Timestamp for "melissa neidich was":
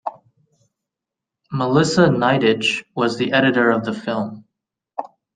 1.51-3.17